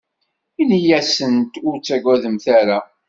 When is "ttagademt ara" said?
1.77-2.79